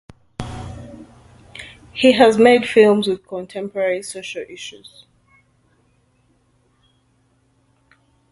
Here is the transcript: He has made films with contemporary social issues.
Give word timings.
He 1.93 2.13
has 2.13 2.35
made 2.39 2.67
films 2.67 3.07
with 3.07 3.27
contemporary 3.27 4.01
social 4.01 4.41
issues. 4.49 5.05